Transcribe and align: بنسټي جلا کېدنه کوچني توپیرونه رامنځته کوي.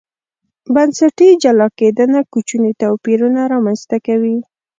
بنسټي 0.73 1.27
جلا 1.43 1.67
کېدنه 1.79 2.19
کوچني 2.31 2.71
توپیرونه 2.81 3.41
رامنځته 3.53 3.97
کوي. 4.05 4.37